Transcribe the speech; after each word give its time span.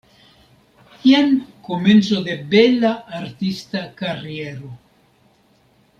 Jen 1.07 1.29
komenco 1.67 2.23
de 2.29 2.39
bela 2.55 2.93
artista 3.19 3.85
kariero. 4.01 4.75